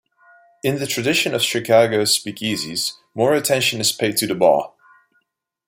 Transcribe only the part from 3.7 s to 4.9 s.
is paid to the bar.